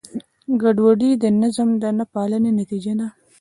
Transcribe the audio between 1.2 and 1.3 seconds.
د